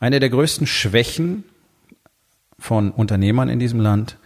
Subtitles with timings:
[0.00, 1.44] Eine der größten Schwächen
[2.58, 4.18] von Unternehmern in diesem Land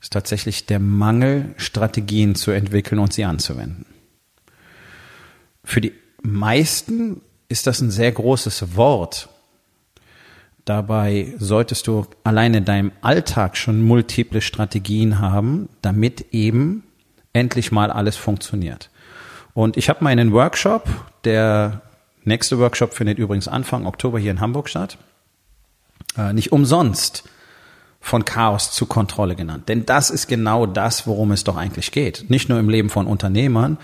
[0.00, 3.86] ist tatsächlich der Mangel, Strategien zu entwickeln und sie anzuwenden.
[5.64, 5.92] Für die
[6.22, 9.28] meisten ist das ein sehr großes Wort.
[10.64, 16.82] Dabei solltest du alleine in deinem Alltag schon multiple Strategien haben, damit eben
[17.32, 18.90] endlich mal alles funktioniert.
[19.54, 20.88] Und ich habe meinen Workshop,
[21.24, 21.82] der
[22.26, 24.98] nächste Workshop findet übrigens Anfang Oktober hier in Hamburg statt
[26.16, 27.24] äh, nicht umsonst
[28.00, 29.68] von Chaos zu Kontrolle genannt.
[29.68, 32.30] Denn das ist genau das, worum es doch eigentlich geht.
[32.30, 33.78] Nicht nur im Leben von Unternehmern,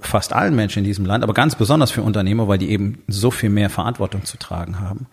[0.00, 3.30] fast allen Menschen in diesem Land, aber ganz besonders für Unternehmer, weil die eben so
[3.30, 5.06] viel mehr Verantwortung zu tragen haben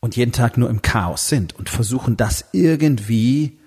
[0.00, 3.58] und jeden Tag nur im Chaos sind und versuchen das irgendwie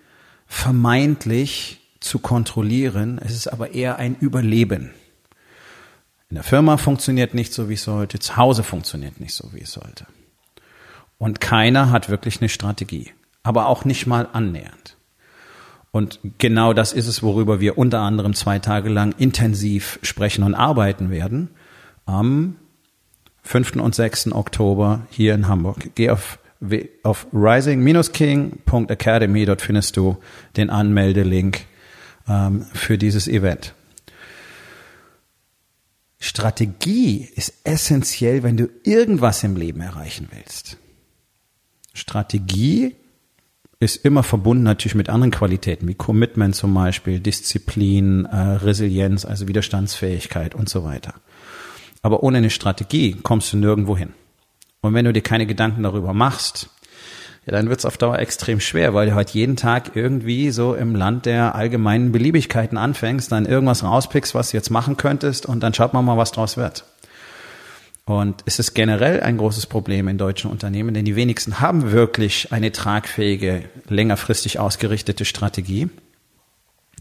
[0.47, 3.19] vermeintlich zu kontrollieren.
[3.23, 4.91] Es ist aber eher ein Überleben.
[6.29, 9.61] In der Firma funktioniert nicht so, wie es sollte, zu Hause funktioniert nicht so, wie
[9.61, 10.05] es sollte.
[11.17, 14.95] Und keiner hat wirklich eine Strategie, aber auch nicht mal annähernd.
[15.91, 20.53] Und genau das ist es, worüber wir unter anderem zwei Tage lang intensiv sprechen und
[20.53, 21.49] arbeiten werden.
[22.05, 22.57] Am
[23.41, 23.77] 5.
[23.77, 24.31] und 6.
[24.31, 25.95] Oktober hier in Hamburg.
[25.95, 26.37] Geh auf,
[27.01, 30.17] auf rising-king.academy, dort findest du
[30.57, 31.61] den Anmeldelink
[32.27, 33.73] ähm, für dieses Event.
[36.19, 40.77] Strategie ist essentiell, wenn du irgendwas im Leben erreichen willst.
[41.93, 42.95] Strategie
[43.79, 49.47] ist immer verbunden natürlich mit anderen Qualitäten, wie Commitment zum Beispiel, Disziplin, äh, Resilienz, also
[49.47, 51.13] Widerstandsfähigkeit und so weiter.
[52.01, 54.13] Aber ohne eine Strategie kommst du nirgendwo hin.
[54.81, 56.69] Und wenn du dir keine Gedanken darüber machst,
[57.49, 60.75] ja, dann wird es auf Dauer extrem schwer, weil du halt jeden Tag irgendwie so
[60.75, 65.61] im Land der allgemeinen Beliebigkeiten anfängst, dann irgendwas rauspickst, was du jetzt machen könntest und
[65.61, 66.85] dann schaut man mal, was draus wird.
[68.05, 72.51] Und es ist generell ein großes Problem in deutschen Unternehmen, denn die wenigsten haben wirklich
[72.51, 75.89] eine tragfähige, längerfristig ausgerichtete Strategie.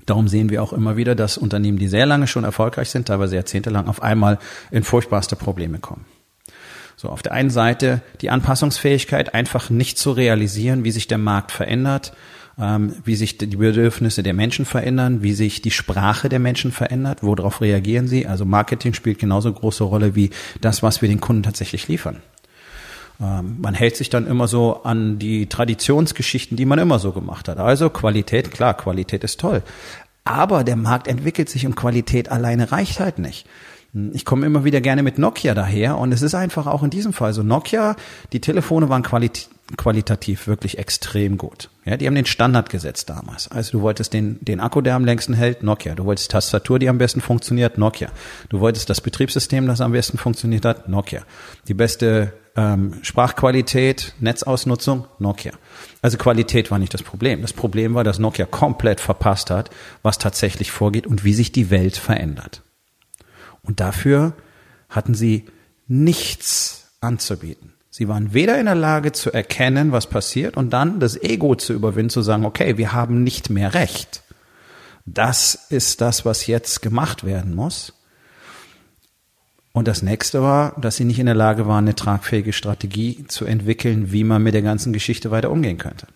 [0.07, 3.37] Darum sehen wir auch immer wieder, dass Unternehmen, die sehr lange schon erfolgreich sind, teilweise
[3.37, 4.39] jahrzehntelang, auf einmal
[4.71, 6.07] in furchtbarste Probleme kommen.
[7.01, 11.53] So, auf der einen Seite die Anpassungsfähigkeit, einfach nicht zu realisieren, wie sich der Markt
[11.53, 12.13] verändert,
[12.59, 17.23] ähm, wie sich die Bedürfnisse der Menschen verändern, wie sich die Sprache der Menschen verändert,
[17.23, 18.27] worauf reagieren sie.
[18.27, 22.17] Also Marketing spielt genauso große Rolle wie das, was wir den Kunden tatsächlich liefern.
[23.21, 27.47] Ähm, man hält sich dann immer so an die Traditionsgeschichten, die man immer so gemacht
[27.47, 27.59] hat.
[27.59, 29.63] Also Qualität, klar, Qualität ist toll.
[30.25, 33.47] Aber der Markt entwickelt sich und Qualität alleine reicht halt nicht.
[34.13, 37.13] Ich komme immer wieder gerne mit Nokia daher und es ist einfach auch in diesem
[37.13, 37.43] Fall so.
[37.43, 37.97] Nokia,
[38.33, 41.69] die Telefone waren qualit qualitativ wirklich extrem gut.
[41.85, 43.51] Ja, die haben den Standard gesetzt damals.
[43.51, 45.95] Also du wolltest den, den Akku, der am längsten hält, Nokia.
[45.95, 48.09] Du wolltest Tastatur, die am besten funktioniert, Nokia.
[48.49, 51.23] Du wolltest das Betriebssystem, das am besten funktioniert hat, Nokia.
[51.69, 55.53] Die beste ähm, Sprachqualität, Netzausnutzung, Nokia.
[56.03, 57.43] Also Qualität war nicht das Problem.
[57.43, 59.71] Das Problem war, dass Nokia komplett verpasst hat,
[60.03, 62.63] was tatsächlich vorgeht und wie sich die Welt verändert.
[63.69, 64.33] Und dafür
[64.89, 65.45] hatten sie
[65.87, 67.75] nichts anzubieten.
[67.91, 71.75] Sie waren weder in der Lage zu erkennen, was passiert und dann das Ego zu
[71.75, 74.23] überwinden, zu sagen, okay, wir haben nicht mehr Recht.
[75.05, 77.93] Das ist das, was jetzt gemacht werden muss.
[79.73, 83.45] Und das nächste war, dass sie nicht in der Lage waren, eine tragfähige Strategie zu
[83.45, 86.07] entwickeln, wie man mit der ganzen Geschichte weiter umgehen könnte.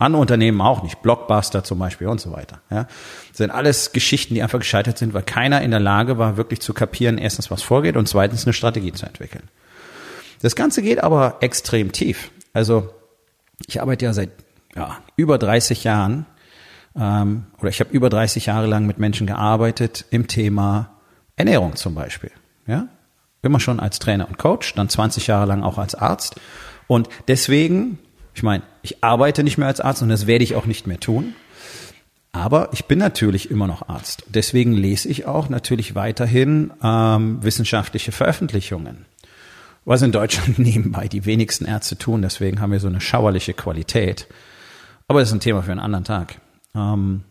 [0.00, 2.60] Andere Unternehmen auch nicht, Blockbuster zum Beispiel und so weiter.
[2.70, 2.84] Ja,
[3.28, 6.60] das sind alles Geschichten, die einfach gescheitert sind, weil keiner in der Lage war, wirklich
[6.60, 9.48] zu kapieren, erstens was vorgeht und zweitens eine Strategie zu entwickeln.
[10.40, 12.30] Das Ganze geht aber extrem tief.
[12.52, 12.90] Also
[13.66, 14.30] ich arbeite ja seit
[14.76, 16.26] ja, über 30 Jahren
[16.96, 20.90] ähm, oder ich habe über 30 Jahre lang mit Menschen gearbeitet im Thema
[21.34, 22.30] Ernährung zum Beispiel.
[22.68, 22.86] Ja,
[23.42, 26.40] immer schon als Trainer und Coach, dann 20 Jahre lang auch als Arzt
[26.86, 27.98] und deswegen
[28.38, 31.00] ich meine, ich arbeite nicht mehr als Arzt und das werde ich auch nicht mehr
[31.00, 31.34] tun.
[32.30, 34.22] Aber ich bin natürlich immer noch Arzt.
[34.28, 39.06] Deswegen lese ich auch natürlich weiterhin ähm, wissenschaftliche Veröffentlichungen.
[39.84, 42.22] Was in Deutschland nebenbei die wenigsten Ärzte tun.
[42.22, 44.28] Deswegen haben wir so eine schauerliche Qualität.
[45.08, 46.36] Aber das ist ein Thema für einen anderen Tag.
[46.76, 47.24] Ähm,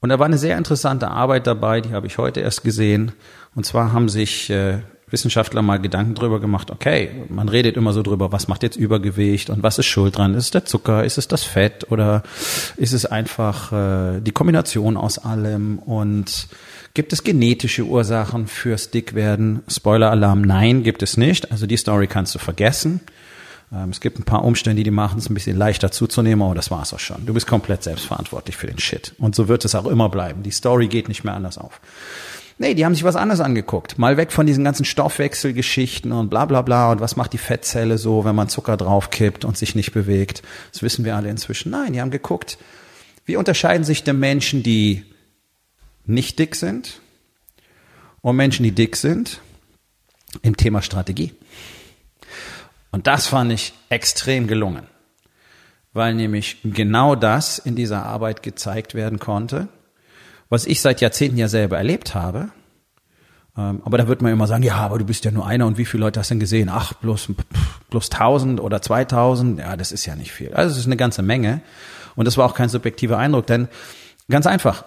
[0.00, 3.12] Und da war eine sehr interessante Arbeit dabei, die habe ich heute erst gesehen.
[3.54, 8.02] Und zwar haben sich äh, Wissenschaftler mal Gedanken drüber gemacht, okay, man redet immer so
[8.02, 10.34] drüber, was macht jetzt Übergewicht und was ist schuld dran?
[10.34, 12.24] Ist es der Zucker, ist es das Fett oder
[12.76, 16.48] ist es einfach äh, die Kombination aus allem und
[16.94, 19.62] gibt es genetische Ursachen fürs Dickwerden?
[19.68, 21.52] Spoiler-Alarm, nein, gibt es nicht.
[21.52, 23.00] Also die Story kannst du vergessen.
[23.72, 26.72] Ähm, es gibt ein paar Umstände, die machen es ein bisschen leichter zuzunehmen, aber das
[26.72, 27.26] war's auch schon.
[27.26, 29.14] Du bist komplett selbstverantwortlich für den Shit.
[29.18, 30.42] Und so wird es auch immer bleiben.
[30.42, 31.80] Die Story geht nicht mehr anders auf.
[32.58, 33.98] Nee, die haben sich was anderes angeguckt.
[33.98, 37.98] Mal weg von diesen ganzen Stoffwechselgeschichten und bla bla bla und was macht die Fettzelle
[37.98, 40.42] so, wenn man Zucker draufkippt und sich nicht bewegt.
[40.72, 41.70] Das wissen wir alle inzwischen.
[41.70, 42.56] Nein, die haben geguckt,
[43.26, 45.04] wie unterscheiden sich denn Menschen, die
[46.06, 47.00] nicht dick sind
[48.22, 49.40] und Menschen, die dick sind
[50.40, 51.34] im Thema Strategie.
[52.90, 54.86] Und das fand ich extrem gelungen,
[55.92, 59.68] weil nämlich genau das in dieser Arbeit gezeigt werden konnte
[60.48, 62.50] was ich seit Jahrzehnten ja selber erlebt habe.
[63.56, 65.78] Ähm, aber da wird man immer sagen, ja, aber du bist ja nur einer und
[65.78, 66.68] wie viele Leute hast du denn gesehen?
[66.68, 67.30] Ach, bloß,
[67.90, 69.58] bloß 1000 oder 2000?
[69.58, 70.52] Ja, das ist ja nicht viel.
[70.54, 71.62] Also es ist eine ganze Menge.
[72.14, 73.68] Und das war auch kein subjektiver Eindruck, denn
[74.28, 74.84] ganz einfach,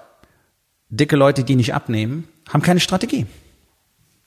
[0.90, 3.28] dicke Leute, die nicht abnehmen, haben keine Strategie.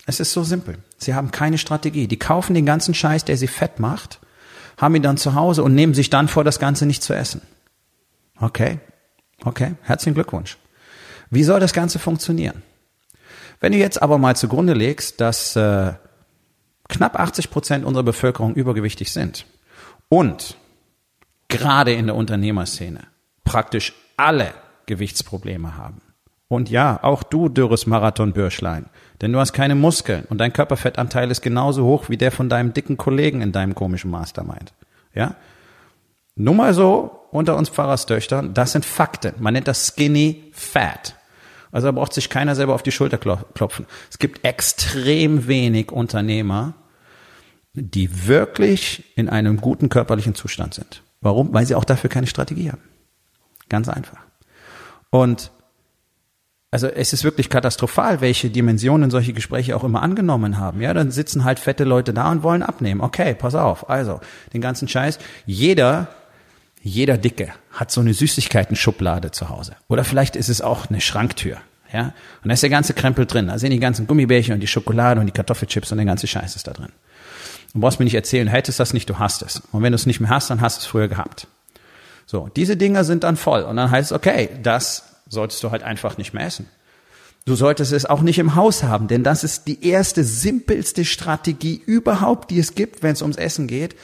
[0.06, 0.79] Es ist so simpel.
[0.99, 2.08] Sie haben keine Strategie.
[2.08, 4.20] Die kaufen den ganzen Scheiß, der sie fett macht,
[4.76, 7.43] haben ihn dann zu Hause und nehmen sich dann vor, das Ganze nicht zu essen.
[8.40, 8.81] Okay,
[9.44, 10.58] okay, herzlichen Glückwunsch.
[11.32, 12.62] Wie soll das Ganze funktionieren?
[13.58, 15.94] Wenn du jetzt aber mal zugrunde legst, dass äh,
[16.90, 19.46] knapp 80 Prozent unserer Bevölkerung übergewichtig sind
[20.11, 20.58] und
[21.49, 23.00] gerade in der Unternehmerszene
[23.44, 24.52] praktisch alle
[24.84, 26.02] Gewichtsprobleme haben.
[26.49, 28.90] Und ja, auch du dürres Marathon-Bürschlein,
[29.23, 32.75] denn du hast keine Muskeln und dein Körperfettanteil ist genauso hoch wie der von deinem
[32.75, 34.75] dicken Kollegen in deinem komischen Mastermind.
[35.14, 35.37] Ja?
[36.37, 39.32] Nur mal so unter uns Pfarrerstöchtern, das sind Fakten.
[39.38, 41.17] Man nennt das Skinny Fat.
[41.72, 43.86] Also da braucht sich keiner selber auf die Schulter klopfen.
[44.10, 46.74] Es gibt extrem wenig Unternehmer,
[47.72, 51.02] die wirklich in einem guten körperlichen Zustand sind.
[51.22, 51.52] Warum?
[51.54, 52.82] Weil sie auch dafür keine Strategie haben.
[53.70, 54.20] Ganz einfach.
[55.10, 55.50] Und
[56.70, 60.80] also es ist wirklich katastrophal, welche Dimensionen solche Gespräche auch immer angenommen haben.
[60.80, 63.02] Ja, dann sitzen halt fette Leute da und wollen abnehmen.
[63.02, 63.90] Okay, pass auf.
[63.90, 64.20] Also,
[64.54, 65.19] den ganzen Scheiß.
[65.44, 66.08] Jeder
[66.82, 69.76] jeder Dicke hat so eine Süßigkeiten-Schublade zu Hause.
[69.88, 71.58] Oder vielleicht ist es auch eine Schranktür.
[71.93, 72.12] Ja?
[72.43, 73.46] Und da ist der ganze Krempel drin.
[73.46, 76.56] Da sind die ganzen Gummibärchen und die Schokolade und die Kartoffelchips und der ganze Scheiß
[76.56, 76.90] ist da drin.
[77.73, 79.62] Du brauchst mir nicht erzählen, hättest das nicht, du hast es.
[79.70, 81.46] Und wenn du es nicht mehr hast, dann hast du es früher gehabt.
[82.26, 83.62] So, diese Dinger sind dann voll.
[83.62, 86.69] Und dann heißt es, okay, das solltest du halt einfach nicht mehr essen.
[87.44, 91.81] Du solltest es auch nicht im Haus haben, denn das ist die erste, simpelste Strategie
[91.84, 93.96] überhaupt, die es gibt, wenn es ums Essen geht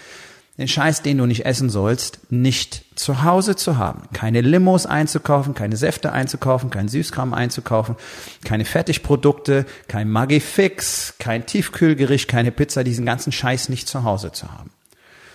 [0.58, 4.02] den Scheiß, den du nicht essen sollst, nicht zu Hause zu haben.
[4.12, 7.94] Keine Limos einzukaufen, keine Säfte einzukaufen, kein Süßkram einzukaufen,
[8.44, 14.50] keine Fertigprodukte, kein Magifix, kein Tiefkühlgericht, keine Pizza, diesen ganzen Scheiß nicht zu Hause zu
[14.50, 14.70] haben.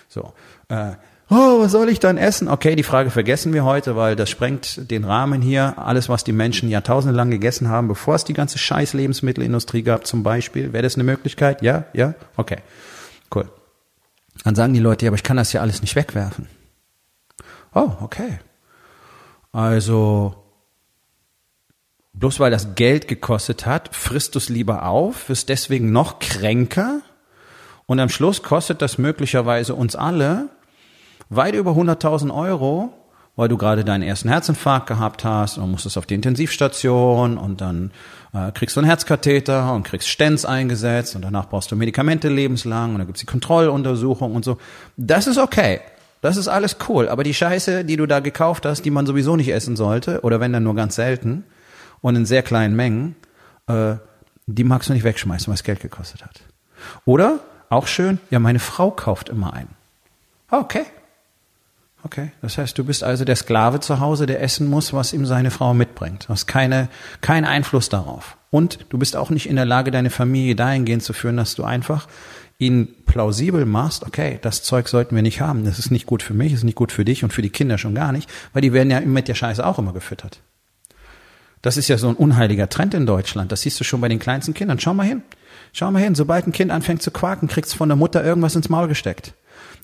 [0.10, 0.34] So.
[0.68, 0.92] Äh,
[1.30, 2.50] oh, was soll ich dann essen?
[2.50, 5.76] Okay, die Frage vergessen wir heute, weil das sprengt den Rahmen hier.
[5.78, 10.06] Alles, was die Menschen jahrtausende lang gegessen haben, bevor es die ganze Scheiß Lebensmittelindustrie gab,
[10.06, 10.74] zum Beispiel.
[10.74, 11.62] Wäre das eine Möglichkeit?
[11.62, 11.86] Ja?
[11.94, 12.14] Ja?
[12.36, 12.58] Okay.
[13.34, 13.48] Cool.
[14.44, 16.48] Dann sagen die Leute, ja, aber ich kann das ja alles nicht wegwerfen.
[17.74, 18.40] Oh, okay.
[19.52, 20.36] Also,
[22.14, 27.02] bloß weil das Geld gekostet hat, frisst du es lieber auf, wirst deswegen noch kränker
[27.86, 30.50] und am Schluss kostet das möglicherweise uns alle
[31.30, 32.94] weit über 100.000 Euro
[33.36, 37.92] weil du gerade deinen ersten Herzinfarkt gehabt hast und musstest auf die Intensivstation und dann
[38.34, 42.92] äh, kriegst du einen Herzkatheter und kriegst Stents eingesetzt und danach brauchst du Medikamente lebenslang
[42.92, 44.58] und dann gibt's die Kontrolluntersuchung und so.
[44.98, 45.82] Das ist okay.
[46.22, 47.10] Das ist alles cool.
[47.10, 50.40] Aber die Scheiße, die du da gekauft hast, die man sowieso nicht essen sollte, oder
[50.40, 51.44] wenn dann nur ganz selten
[52.02, 53.16] und in sehr kleinen Mengen,
[53.68, 53.96] äh,
[54.46, 56.42] die magst du nicht wegschmeißen, weil es Geld gekostet hat.
[57.04, 59.68] Oder, auch schön, ja, meine Frau kauft immer ein.
[60.50, 60.86] Okay,
[62.06, 65.26] Okay, das heißt, du bist also der Sklave zu Hause, der essen muss, was ihm
[65.26, 66.26] seine Frau mitbringt.
[66.26, 66.90] Du hast keine,
[67.22, 68.38] keinen Einfluss darauf.
[68.52, 71.64] Und du bist auch nicht in der Lage, deine Familie dahingehend zu führen, dass du
[71.64, 72.08] einfach
[72.60, 75.66] ihn plausibel machst, okay, das Zeug sollten wir nicht haben.
[75.66, 77.78] Das ist nicht gut für mich, ist nicht gut für dich und für die Kinder
[77.78, 80.42] schon gar nicht, weil die werden ja mit der Scheiße auch immer gefüttert.
[81.62, 83.52] Das ist ja so ein unheiliger Trend in Deutschland.
[83.52, 84.80] Das siehst du schon bei den kleinsten Kindern.
[84.80, 85.24] Schau mal hin.
[85.72, 86.14] Schau mal hin.
[86.14, 89.34] Sobald ein Kind anfängt zu quaken, kriegt's von der Mutter irgendwas ins Maul gesteckt.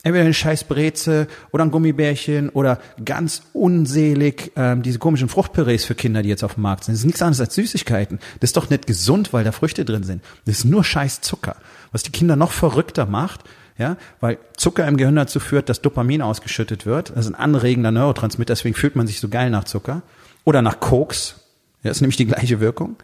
[0.04, 5.96] Entweder eine scheiß Breze oder ein Gummibärchen oder ganz unselig ähm, diese komischen Fruchtpürees für
[5.96, 6.94] Kinder, die jetzt auf dem Markt sind.
[6.94, 8.20] Das ist nichts anderes als Süßigkeiten.
[8.40, 10.24] Das ist doch nicht gesund, weil da Früchte drin sind.
[10.46, 11.58] Das ist nur scheiß Zucker.
[11.92, 13.42] Was die Kinder noch verrückter macht,
[13.78, 17.12] ja, weil Zucker im Gehirn dazu führt, dass Dopamin ausgeschüttet wird.
[17.12, 20.02] Das ist ein anregender Neurotransmitter, deswegen fühlt man sich so geil nach Zucker.
[20.46, 21.36] Oder nach Koks,
[21.84, 22.96] Ja, ist nämlich die gleiche Wirkung.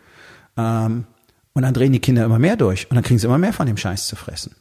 [0.58, 1.06] Ähm,
[1.54, 3.68] und dann drehen die Kinder immer mehr durch und dann kriegen sie immer mehr von
[3.68, 4.56] dem Scheiß zu fressen.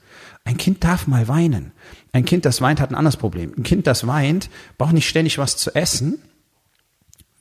[0.45, 1.73] Ein Kind darf mal weinen.
[2.13, 3.55] Ein Kind, das weint, hat ein anderes Problem.
[3.57, 6.23] Ein Kind, das weint, braucht nicht ständig was zu essen.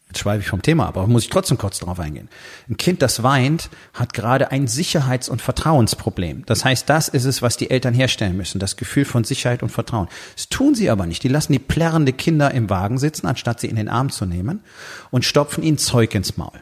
[0.07, 2.29] Jetzt schweife ich vom Thema ab, aber muss ich trotzdem kurz darauf eingehen.
[2.69, 6.45] Ein Kind, das weint, hat gerade ein Sicherheits- und Vertrauensproblem.
[6.45, 9.69] Das heißt, das ist es, was die Eltern herstellen müssen, das Gefühl von Sicherheit und
[9.69, 10.07] Vertrauen.
[10.36, 11.24] Das tun sie aber nicht.
[11.24, 14.62] Die lassen die plärrende Kinder im Wagen sitzen, anstatt sie in den Arm zu nehmen
[15.10, 16.62] und stopfen ihnen Zeug ins Maul.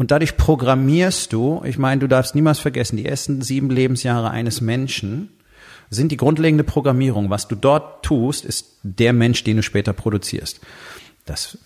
[0.00, 4.62] Und dadurch programmierst du, ich meine, du darfst niemals vergessen, die ersten sieben Lebensjahre eines
[4.62, 5.28] Menschen
[5.90, 7.28] sind die grundlegende Programmierung.
[7.28, 10.60] Was du dort tust, ist der Mensch, den du später produzierst.
[11.26, 11.58] Das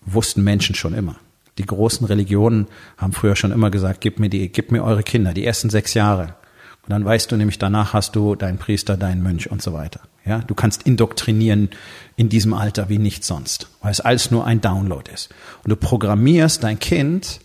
[0.00, 1.14] wussten Menschen schon immer.
[1.58, 5.32] Die großen Religionen haben früher schon immer gesagt, gib mir die, gib mir eure Kinder,
[5.32, 6.34] die ersten sechs Jahre.
[6.82, 10.00] Und dann weißt du nämlich, danach hast du deinen Priester, deinen Mönch und so weiter.
[10.26, 11.70] Ja, du kannst indoktrinieren
[12.16, 15.32] in diesem Alter wie nichts sonst, weil es alles nur ein Download ist.
[15.62, 17.43] Und du programmierst dein Kind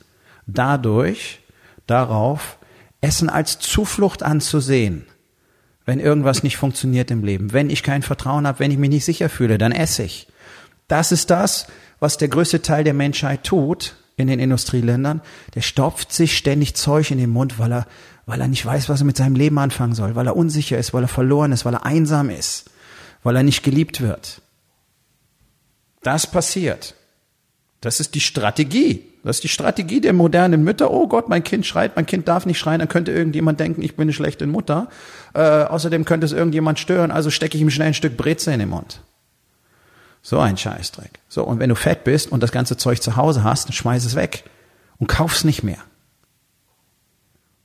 [0.53, 1.39] dadurch
[1.87, 2.57] darauf,
[3.01, 5.05] Essen als Zuflucht anzusehen.
[5.85, 9.05] Wenn irgendwas nicht funktioniert im Leben, wenn ich kein Vertrauen habe, wenn ich mich nicht
[9.05, 10.27] sicher fühle, dann esse ich.
[10.87, 11.67] Das ist das,
[11.99, 15.21] was der größte Teil der Menschheit tut in den Industrieländern.
[15.55, 17.87] Der stopft sich ständig Zeug in den Mund, weil er,
[18.25, 20.93] weil er nicht weiß, was er mit seinem Leben anfangen soll, weil er unsicher ist,
[20.93, 22.69] weil er verloren ist, weil er einsam ist,
[23.23, 24.41] weil er nicht geliebt wird.
[26.03, 26.95] Das passiert.
[27.81, 29.08] Das ist die Strategie.
[29.23, 30.91] Das ist die Strategie der modernen Mütter.
[30.91, 33.95] Oh Gott, mein Kind schreit, mein Kind darf nicht schreien, dann könnte irgendjemand denken, ich
[33.95, 34.87] bin eine schlechte Mutter.
[35.33, 38.59] Äh, außerdem könnte es irgendjemand stören, also stecke ich ihm schnell ein Stück Breze in
[38.59, 39.01] den Mund.
[40.21, 41.19] So ein Scheißdreck.
[41.27, 44.05] So, und wenn du fett bist und das ganze Zeug zu Hause hast, dann schmeiß
[44.05, 44.43] es weg
[44.97, 45.79] und kauf's nicht mehr.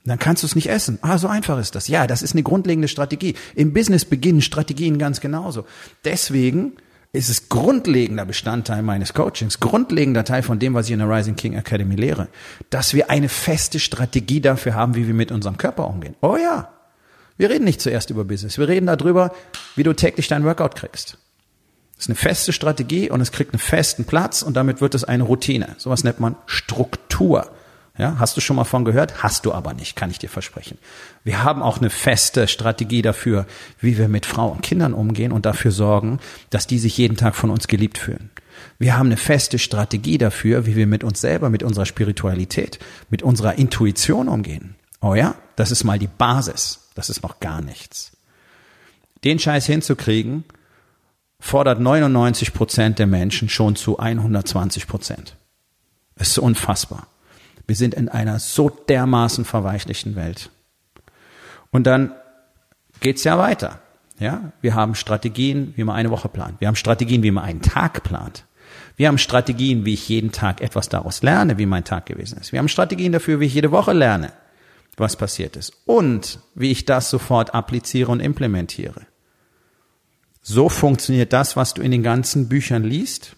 [0.05, 0.99] Dann kannst du es nicht essen.
[1.01, 1.87] Ah, so einfach ist das.
[1.87, 3.33] Ja, das ist eine grundlegende Strategie.
[3.55, 5.65] Im Business beginnen Strategien ganz genauso.
[6.03, 6.73] Deswegen
[7.15, 11.35] ist es grundlegender Bestandteil meines Coachings, grundlegender Teil von dem, was ich in der Rising
[11.35, 12.27] King Academy lehre,
[12.69, 16.15] dass wir eine feste Strategie dafür haben, wie wir mit unserem Körper umgehen.
[16.21, 16.69] Oh ja.
[17.37, 18.57] Wir reden nicht zuerst über Business.
[18.57, 19.33] Wir reden darüber,
[19.75, 21.17] wie du täglich dein Workout kriegst.
[21.95, 25.03] Das ist eine feste Strategie und es kriegt einen festen Platz und damit wird es
[25.03, 25.75] eine Routine.
[25.77, 27.49] Sowas nennt man Struktur.
[27.97, 29.23] Ja, hast du schon mal von gehört?
[29.23, 30.77] Hast du aber nicht, kann ich dir versprechen.
[31.23, 33.45] Wir haben auch eine feste Strategie dafür,
[33.79, 37.35] wie wir mit Frauen und Kindern umgehen und dafür sorgen, dass die sich jeden Tag
[37.35, 38.31] von uns geliebt fühlen.
[38.79, 43.23] Wir haben eine feste Strategie dafür, wie wir mit uns selber, mit unserer Spiritualität, mit
[43.23, 44.75] unserer Intuition umgehen.
[45.01, 46.89] Oh ja, das ist mal die Basis.
[46.95, 48.11] Das ist noch gar nichts.
[49.23, 50.43] Den Scheiß hinzukriegen,
[51.39, 55.35] fordert 99 Prozent der Menschen schon zu 120 Prozent.
[56.15, 57.07] Es ist unfassbar.
[57.67, 60.49] Wir sind in einer so dermaßen verweichlichten Welt.
[61.71, 62.13] Und dann
[62.99, 63.81] geht's ja weiter.
[64.19, 66.61] Ja, wir haben Strategien, wie man eine Woche plant.
[66.61, 68.45] Wir haben Strategien, wie man einen Tag plant.
[68.95, 72.53] Wir haben Strategien, wie ich jeden Tag etwas daraus lerne, wie mein Tag gewesen ist.
[72.53, 74.31] Wir haben Strategien dafür, wie ich jede Woche lerne,
[74.95, 75.73] was passiert ist.
[75.85, 79.01] Und wie ich das sofort appliziere und implementiere.
[80.41, 83.35] So funktioniert das, was du in den ganzen Büchern liest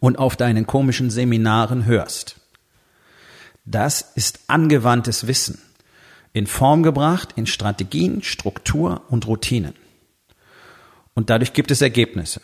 [0.00, 2.40] und auf deinen komischen Seminaren hörst.
[3.70, 5.58] Das ist angewandtes Wissen.
[6.32, 9.74] In Form gebracht, in Strategien, Struktur und Routinen.
[11.12, 12.40] Und dadurch gibt es Ergebnisse.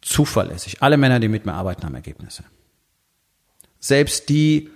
[0.00, 0.80] Zuverlässig.
[0.80, 2.44] Alle Männer, die mit mir arbeiten, haben Ergebnisse.
[3.80, 4.70] Selbst die,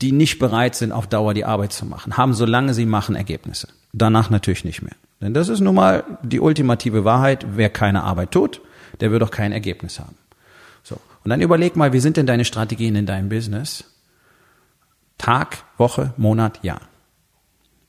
[0.00, 3.68] die nicht bereit sind, auf Dauer die Arbeit zu machen, haben, solange sie machen, Ergebnisse.
[3.92, 4.96] Danach natürlich nicht mehr.
[5.20, 7.44] Denn das ist nun mal die ultimative Wahrheit.
[7.56, 8.62] Wer keine Arbeit tut,
[9.00, 10.16] der wird auch kein Ergebnis haben.
[10.82, 10.96] So.
[11.24, 13.84] Und dann überleg mal, wie sind denn deine Strategien in deinem Business?
[15.18, 16.80] Tag, Woche, Monat, Jahr.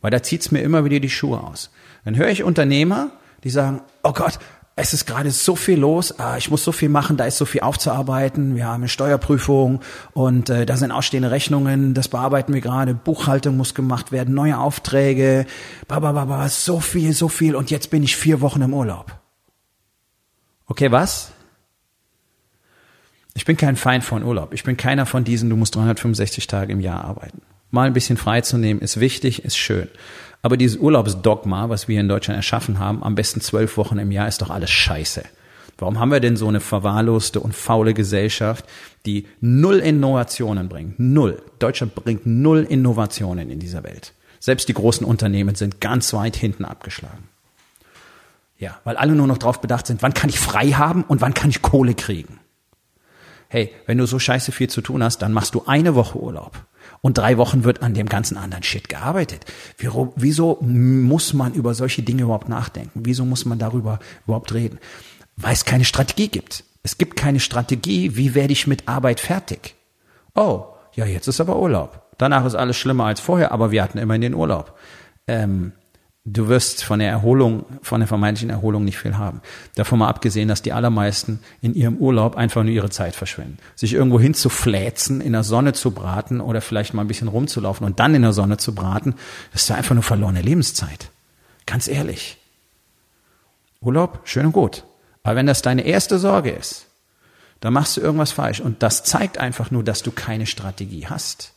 [0.01, 1.71] Weil da zieht's mir immer wieder die Schuhe aus.
[2.03, 3.09] Dann höre ich Unternehmer,
[3.43, 4.39] die sagen, oh Gott,
[4.77, 7.45] es ist gerade so viel los, ah, ich muss so viel machen, da ist so
[7.45, 9.79] viel aufzuarbeiten, wir haben eine Steuerprüfung
[10.13, 14.59] und äh, da sind ausstehende Rechnungen, das bearbeiten wir gerade, Buchhaltung muss gemacht werden, neue
[14.59, 15.45] Aufträge,
[15.87, 19.17] babababa, so viel, so viel und jetzt bin ich vier Wochen im Urlaub.
[20.67, 21.31] Okay, was?
[23.35, 24.53] Ich bin kein Feind von Urlaub.
[24.53, 27.41] Ich bin keiner von diesen, du musst 365 Tage im Jahr arbeiten.
[27.69, 29.89] Mal ein bisschen freizunehmen ist wichtig, ist schön.
[30.41, 34.29] Aber dieses Urlaubsdogma, was wir in Deutschland erschaffen haben, am besten zwölf Wochen im Jahr,
[34.29, 35.23] ist doch alles scheiße.
[35.77, 38.63] Warum haben wir denn so eine verwahrloste und faule Gesellschaft,
[39.05, 40.97] die null Innovationen bringt?
[40.97, 41.43] Null.
[41.59, 44.13] Deutschland bringt null Innovationen in dieser Welt.
[44.39, 47.27] Selbst die großen Unternehmen sind ganz weit hinten abgeschlagen.
[48.57, 51.33] Ja, weil alle nur noch darauf bedacht sind, wann kann ich frei haben und wann
[51.33, 52.39] kann ich Kohle kriegen
[53.49, 56.65] hey, wenn du so scheiße viel zu tun hast, dann machst du eine Woche Urlaub.
[57.01, 59.45] Und drei Wochen wird an dem ganzen anderen Shit gearbeitet.
[60.15, 63.01] Wieso muss man über solche Dinge überhaupt nachdenken?
[63.03, 64.79] Wieso muss man darüber überhaupt reden?
[65.35, 66.63] Weil es keine Strategie gibt.
[66.83, 69.75] Es gibt keine Strategie, wie werde ich mit Arbeit fertig.
[70.35, 72.03] Oh, ja, jetzt ist aber Urlaub.
[72.17, 74.77] Danach ist alles schlimmer als vorher, aber wir hatten immerhin den Urlaub.
[75.27, 75.73] Ähm,
[76.25, 79.41] du wirst von der Erholung, von der vermeintlichen Erholung nicht viel haben.
[79.75, 83.59] Davon mal abgesehen, dass die allermeisten in ihrem Urlaub einfach nur ihre Zeit verschwenden.
[83.75, 87.99] Sich irgendwo hinzufläzen, in der Sonne zu braten oder vielleicht mal ein bisschen rumzulaufen und
[87.99, 89.13] dann in der Sonne zu braten,
[89.53, 91.11] das ist einfach nur verlorene Lebenszeit.
[91.67, 92.37] Ganz ehrlich.
[93.79, 94.83] Urlaub, schön und gut.
[95.21, 96.87] Aber wenn das deine erste Sorge ist,
[97.59, 98.59] dann machst du irgendwas falsch.
[98.59, 101.53] Und das zeigt einfach nur, dass du keine Strategie hast.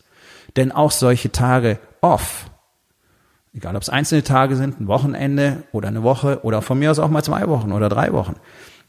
[0.56, 2.50] Denn auch solche Tage off,
[3.58, 7.00] egal ob es einzelne Tage sind, ein Wochenende oder eine Woche oder von mir aus
[7.00, 8.36] auch mal zwei Wochen oder drei Wochen,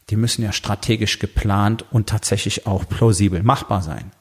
[0.08, 4.12] die müssen ja strategisch geplant und tatsächlich auch plausibel machbar sein.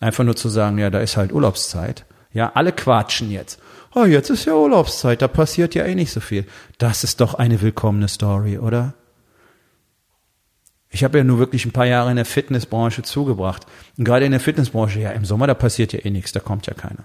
[0.00, 2.04] Einfach nur zu sagen, ja, da ist halt Urlaubszeit.
[2.32, 3.60] Ja, alle quatschen jetzt.
[3.94, 6.46] Oh, jetzt ist ja Urlaubszeit, da passiert ja eh nicht so viel.
[6.78, 8.94] Das ist doch eine willkommene Story, oder?
[10.90, 13.66] Ich habe ja nur wirklich ein paar Jahre in der Fitnessbranche zugebracht.
[13.98, 16.66] Und gerade in der Fitnessbranche, ja, im Sommer, da passiert ja eh nichts, da kommt
[16.66, 17.04] ja keiner.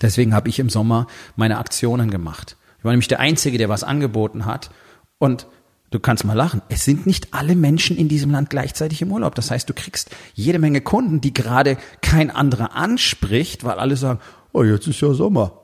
[0.00, 2.56] Deswegen habe ich im Sommer meine Aktionen gemacht.
[2.78, 4.70] Ich war nämlich der Einzige, der was angeboten hat.
[5.18, 5.46] Und
[5.90, 6.62] du kannst mal lachen.
[6.68, 9.34] Es sind nicht alle Menschen in diesem Land gleichzeitig im Urlaub.
[9.34, 14.20] Das heißt, du kriegst jede Menge Kunden, die gerade kein anderer anspricht, weil alle sagen,
[14.52, 15.60] oh, jetzt ist ja Sommer.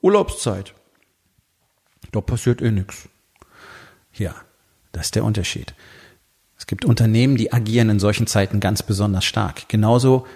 [0.00, 0.74] Urlaubszeit.
[2.12, 3.08] Da passiert eh nichts.
[4.12, 4.34] Ja,
[4.92, 5.74] das ist der Unterschied.
[6.58, 9.68] Es gibt Unternehmen, die agieren in solchen Zeiten ganz besonders stark.
[9.68, 10.26] Genauso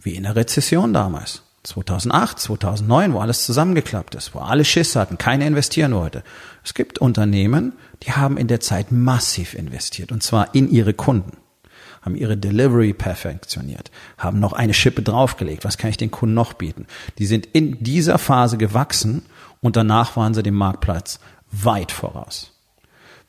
[0.00, 1.42] wie in der Rezession damals.
[1.62, 6.22] 2008, 2009, wo alles zusammengeklappt ist, wo alle Schiss hatten, keiner investieren wollte.
[6.64, 7.72] Es gibt Unternehmen,
[8.02, 11.36] die haben in der Zeit massiv investiert und zwar in ihre Kunden,
[12.02, 15.64] haben ihre Delivery perfektioniert, haben noch eine Schippe draufgelegt.
[15.64, 16.86] Was kann ich den Kunden noch bieten?
[17.18, 19.22] Die sind in dieser Phase gewachsen
[19.60, 21.18] und danach waren sie dem Marktplatz
[21.50, 22.52] weit voraus.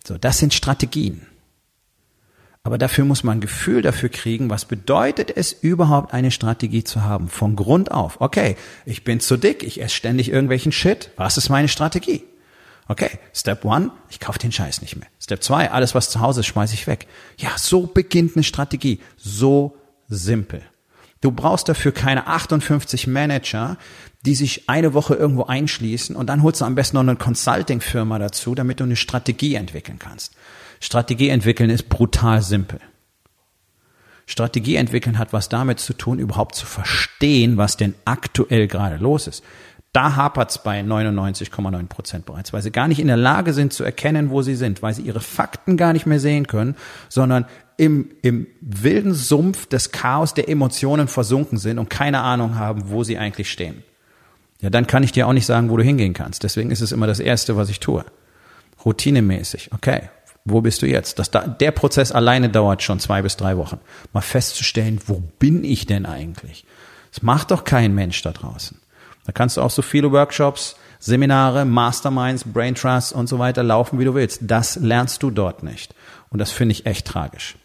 [0.05, 1.25] So, das sind Strategien.
[2.69, 7.03] Aber dafür muss man ein Gefühl dafür kriegen, was bedeutet es überhaupt eine Strategie zu
[7.03, 7.27] haben.
[7.27, 8.21] Von Grund auf.
[8.21, 11.09] Okay, ich bin zu dick, ich esse ständig irgendwelchen Shit.
[11.15, 12.25] Was ist meine Strategie?
[12.87, 15.07] Okay, Step one, ich kaufe den Scheiß nicht mehr.
[15.19, 17.07] Step zwei, alles was zu Hause ist, schmeiße ich weg.
[17.39, 18.99] Ja, so beginnt eine Strategie.
[19.17, 19.75] So
[20.07, 20.61] simpel.
[21.21, 23.77] Du brauchst dafür keine 58 Manager,
[24.25, 28.19] die sich eine Woche irgendwo einschließen und dann holst du am besten noch eine Consulting-Firma
[28.19, 30.33] dazu, damit du eine Strategie entwickeln kannst.
[30.79, 32.79] Strategie entwickeln ist brutal simpel.
[34.25, 39.27] Strategie entwickeln hat was damit zu tun, überhaupt zu verstehen, was denn aktuell gerade los
[39.27, 39.43] ist.
[39.91, 43.83] Da hapert's bei 99,9 Prozent bereits, weil sie gar nicht in der Lage sind zu
[43.83, 46.75] erkennen, wo sie sind, weil sie ihre Fakten gar nicht mehr sehen können,
[47.09, 47.45] sondern
[47.79, 53.05] im, im wilden Sumpf des Chaos der Emotionen versunken sind und keine Ahnung haben, wo
[53.05, 53.83] sie eigentlich stehen.
[54.59, 56.43] Ja, dann kann ich dir auch nicht sagen, wo du hingehen kannst.
[56.43, 58.03] Deswegen ist es immer das Erste, was ich tue.
[58.83, 59.71] Routinemäßig.
[59.71, 60.09] Okay,
[60.43, 61.19] wo bist du jetzt?
[61.19, 63.79] Das, der Prozess alleine dauert schon zwei bis drei Wochen.
[64.11, 66.65] Mal festzustellen, wo bin ich denn eigentlich?
[67.11, 68.77] Das macht doch kein Mensch da draußen.
[69.25, 73.99] Da kannst du auch so viele Workshops, Seminare, Masterminds, Brain Trust und so weiter laufen,
[73.99, 74.41] wie du willst.
[74.41, 75.95] Das lernst du dort nicht.
[76.29, 77.55] Und das finde ich echt tragisch.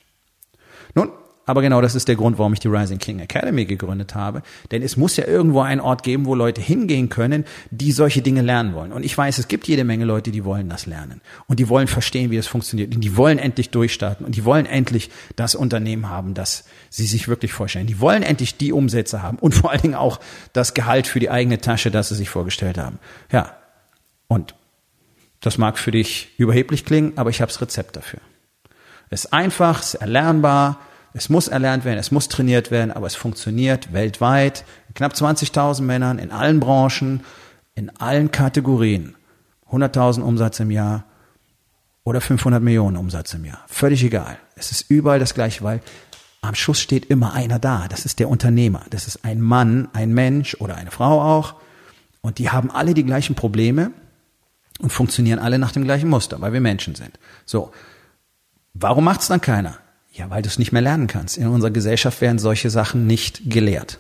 [0.95, 1.11] Nun,
[1.47, 4.43] aber genau das ist der Grund, warum ich die Rising King Academy gegründet habe.
[4.71, 8.41] Denn es muss ja irgendwo einen Ort geben, wo Leute hingehen können, die solche Dinge
[8.41, 8.93] lernen wollen.
[8.93, 11.21] Und ich weiß, es gibt jede Menge Leute, die wollen das lernen.
[11.47, 12.95] Und die wollen verstehen, wie das funktioniert.
[12.95, 14.25] Und die wollen endlich durchstarten.
[14.25, 17.87] Und die wollen endlich das Unternehmen haben, das sie sich wirklich vorstellen.
[17.87, 19.39] Die wollen endlich die Umsätze haben.
[19.39, 20.21] Und vor allen Dingen auch
[20.55, 22.99] das Gehalt für die eigene Tasche, das sie sich vorgestellt haben.
[23.31, 23.55] Ja.
[24.29, 24.55] Und
[25.41, 28.21] das mag für dich überheblich klingen, aber ich habe das Rezept dafür.
[29.15, 30.81] Es ist einfach, es ist erlernbar,
[31.13, 34.65] es muss erlernt werden, es muss trainiert werden, aber es funktioniert weltweit.
[34.97, 37.21] Knapp 20.000 Männern in allen Branchen,
[37.77, 39.15] in allen Kategorien.
[39.71, 41.05] 100.000 Umsatz im Jahr
[42.03, 43.65] oder 500 Millionen Umsatz im Jahr.
[43.69, 44.37] Völlig egal.
[44.57, 45.81] Es ist überall das gleiche, weil
[46.43, 47.87] am Schluss steht immer einer da.
[47.89, 48.83] Das ist der Unternehmer.
[48.91, 51.55] Das ist ein Mann, ein Mensch oder eine Frau auch.
[52.21, 53.93] Und die haben alle die gleichen Probleme
[54.81, 57.17] und funktionieren alle nach dem gleichen Muster, weil wir Menschen sind.
[57.47, 57.71] So.
[58.75, 59.79] Warum macht's dann keiner?
[60.13, 61.39] Ja, weil du es nicht mehr lernen kannst.
[61.39, 63.99] In unserer Gesellschaft werden solche Sachen nicht gelehrt.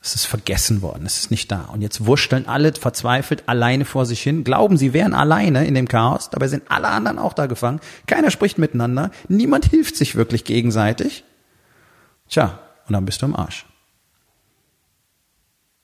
[0.00, 1.62] Es ist vergessen worden, es ist nicht da.
[1.62, 5.88] Und jetzt wurschteln alle verzweifelt alleine vor sich hin, glauben, sie wären alleine in dem
[5.88, 7.80] Chaos, dabei sind alle anderen auch da gefangen.
[8.06, 11.24] Keiner spricht miteinander, niemand hilft sich wirklich gegenseitig.
[12.28, 13.66] Tja, und dann bist du im Arsch.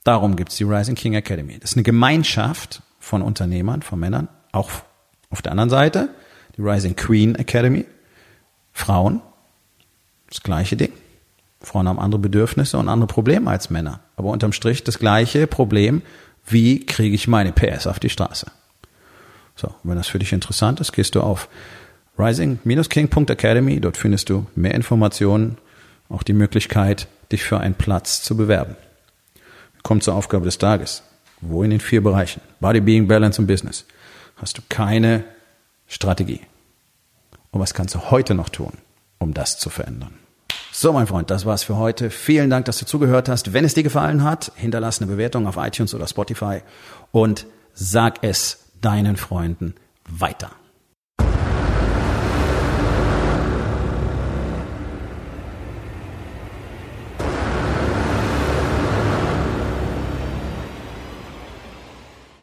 [0.04, 1.58] Darum gibt's die Rising King Academy.
[1.58, 4.70] Das ist eine Gemeinschaft von Unternehmern, von Männern, auch
[5.30, 6.10] auf der anderen Seite,
[6.56, 7.84] die Rising Queen Academy.
[8.72, 9.20] Frauen,
[10.28, 10.92] das gleiche Ding.
[11.60, 14.00] Frauen haben andere Bedürfnisse und andere Probleme als Männer.
[14.16, 16.02] Aber unterm Strich das gleiche Problem,
[16.46, 18.46] wie kriege ich meine PS auf die Straße?
[19.56, 21.48] So, wenn das für dich interessant ist, gehst du auf
[22.18, 23.80] rising-king.academy.
[23.80, 25.58] Dort findest du mehr Informationen,
[26.08, 28.76] auch die Möglichkeit, dich für einen Platz zu bewerben.
[29.82, 31.02] Kommt zur Aufgabe des Tages.
[31.40, 32.40] Wo in den vier Bereichen?
[32.60, 33.84] Body, Being, Balance und Business.
[34.36, 35.24] Hast du keine
[35.94, 36.40] Strategie.
[37.52, 38.72] Und was kannst du heute noch tun,
[39.18, 40.18] um das zu verändern?
[40.72, 42.10] So, mein Freund, das war's für heute.
[42.10, 43.52] Vielen Dank, dass du zugehört hast.
[43.52, 46.62] Wenn es dir gefallen hat, hinterlass eine Bewertung auf iTunes oder Spotify
[47.12, 49.76] und sag es deinen Freunden
[50.08, 50.50] weiter.